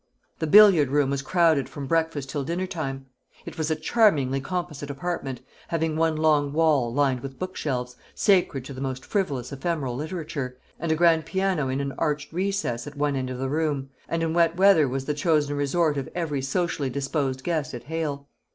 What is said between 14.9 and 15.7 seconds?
the chosen